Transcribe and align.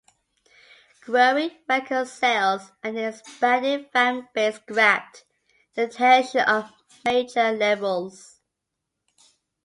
Growing 1.01 1.51
record 1.69 2.07
sales 2.07 2.71
and 2.81 2.97
an 2.97 3.13
expanding 3.13 3.85
fan 3.93 4.27
base 4.33 4.57
grabbed 4.57 5.21
the 5.75 5.83
attention 5.83 6.41
of 6.41 6.71
major 7.05 7.51
labels. 7.51 8.41